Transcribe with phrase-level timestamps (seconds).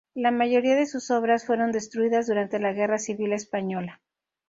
[0.15, 4.01] La mayoría de sus obras fueron destruidas durante la guerra civil española.